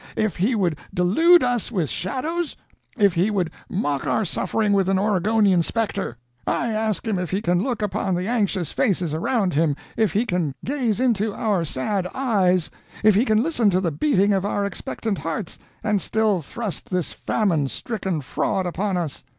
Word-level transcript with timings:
if 0.15 0.37
he 0.37 0.55
would 0.55 0.79
delude 0.91 1.43
us 1.43 1.71
with 1.71 1.87
shadows? 1.87 2.57
if 2.97 3.13
he 3.13 3.29
would 3.29 3.51
mock 3.69 4.07
our 4.07 4.25
suffering 4.25 4.73
with 4.73 4.89
an 4.89 4.97
Oregonian 4.97 5.61
specter? 5.61 6.17
I 6.47 6.71
ask 6.73 7.05
him 7.07 7.19
if 7.19 7.29
he 7.29 7.39
can 7.39 7.61
look 7.61 7.83
upon 7.83 8.15
the 8.15 8.27
anxious 8.27 8.71
faces 8.71 9.13
around 9.13 9.53
him, 9.53 9.75
if 9.95 10.13
he 10.13 10.25
can 10.25 10.55
gaze 10.65 10.99
into 10.99 11.35
our 11.35 11.63
sad 11.63 12.07
eyes, 12.15 12.71
if 13.03 13.13
he 13.13 13.25
can 13.25 13.43
listen 13.43 13.69
to 13.69 13.79
the 13.79 13.91
beating 13.91 14.33
of 14.33 14.43
our 14.43 14.65
expectant 14.65 15.19
hearts, 15.19 15.59
and 15.83 16.01
still 16.01 16.41
thrust 16.41 16.89
this 16.89 17.11
famine 17.11 17.67
stricken 17.67 18.21
fraud 18.21 18.65
upon 18.65 18.97
us? 18.97 19.23